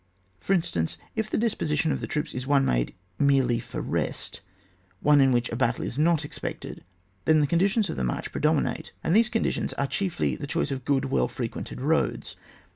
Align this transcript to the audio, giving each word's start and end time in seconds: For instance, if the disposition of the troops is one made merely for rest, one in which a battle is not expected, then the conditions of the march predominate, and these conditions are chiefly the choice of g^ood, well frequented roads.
For 0.39 0.53
instance, 0.53 0.97
if 1.15 1.29
the 1.29 1.37
disposition 1.37 1.91
of 1.91 1.99
the 2.01 2.07
troops 2.07 2.33
is 2.33 2.47
one 2.47 2.65
made 2.65 2.95
merely 3.19 3.59
for 3.59 3.81
rest, 3.81 4.41
one 4.99 5.21
in 5.21 5.31
which 5.31 5.51
a 5.51 5.55
battle 5.55 5.85
is 5.85 5.99
not 5.99 6.25
expected, 6.25 6.83
then 7.25 7.39
the 7.39 7.45
conditions 7.45 7.87
of 7.87 7.97
the 7.97 8.03
march 8.03 8.31
predominate, 8.31 8.93
and 9.03 9.15
these 9.15 9.29
conditions 9.29 9.73
are 9.73 9.85
chiefly 9.85 10.35
the 10.35 10.47
choice 10.47 10.71
of 10.71 10.85
g^ood, 10.85 11.05
well 11.11 11.27
frequented 11.27 11.79
roads. 11.81 12.35